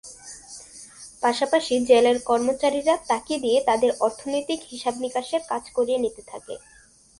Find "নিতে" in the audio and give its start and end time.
5.99-6.21